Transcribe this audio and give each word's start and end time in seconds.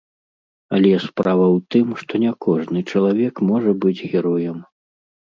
Але 0.75 0.91
справа 1.07 1.43
ў 1.47 1.57
тым, 1.75 1.87
што 2.01 2.21
не 2.23 2.31
кожны 2.45 2.79
чалавек 2.93 3.35
можа 3.51 3.71
быць 3.83 4.05
героем. 4.15 4.57